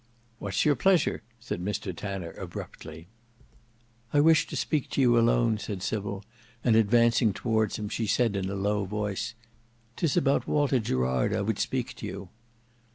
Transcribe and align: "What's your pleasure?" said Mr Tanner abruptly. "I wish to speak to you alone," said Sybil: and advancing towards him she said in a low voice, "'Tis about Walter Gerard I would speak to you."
"What's 0.39 0.65
your 0.65 0.75
pleasure?" 0.75 1.21
said 1.39 1.63
Mr 1.63 1.95
Tanner 1.95 2.31
abruptly. 2.31 3.07
"I 4.11 4.19
wish 4.19 4.47
to 4.47 4.55
speak 4.55 4.89
to 4.89 5.01
you 5.01 5.15
alone," 5.15 5.59
said 5.59 5.83
Sybil: 5.83 6.25
and 6.63 6.75
advancing 6.75 7.33
towards 7.33 7.75
him 7.77 7.87
she 7.87 8.07
said 8.07 8.35
in 8.35 8.49
a 8.49 8.55
low 8.55 8.85
voice, 8.85 9.35
"'Tis 9.97 10.17
about 10.17 10.47
Walter 10.47 10.79
Gerard 10.79 11.35
I 11.35 11.41
would 11.41 11.59
speak 11.59 11.93
to 11.97 12.07
you." 12.07 12.29